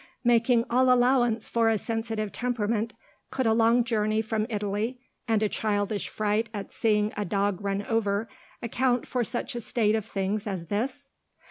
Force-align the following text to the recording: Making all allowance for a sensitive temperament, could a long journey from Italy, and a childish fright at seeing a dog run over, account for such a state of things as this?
Making 0.23 0.65
all 0.67 0.91
allowance 0.91 1.47
for 1.47 1.69
a 1.69 1.77
sensitive 1.77 2.31
temperament, 2.31 2.93
could 3.29 3.45
a 3.45 3.53
long 3.53 3.83
journey 3.83 4.19
from 4.23 4.47
Italy, 4.49 4.99
and 5.27 5.43
a 5.43 5.47
childish 5.47 6.09
fright 6.09 6.49
at 6.55 6.73
seeing 6.73 7.13
a 7.15 7.23
dog 7.23 7.59
run 7.61 7.83
over, 7.85 8.27
account 8.63 9.05
for 9.05 9.23
such 9.23 9.53
a 9.53 9.61
state 9.61 9.93
of 9.93 10.03
things 10.07 10.47
as 10.47 10.65
this? 10.69 11.09